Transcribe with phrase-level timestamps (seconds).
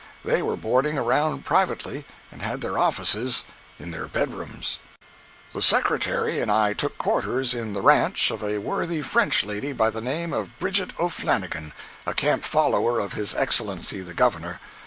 [0.25, 3.43] They were boarding around privately, and had their offices
[3.77, 4.79] in their bedrooms.
[5.53, 9.43] 161.jpg (63K) The Secretary and I took quarters in the "ranch" of a worthy French
[9.43, 11.73] lady by the name of Bridget O'Flannigan,
[12.07, 14.59] a camp follower of his Excellency the Governor.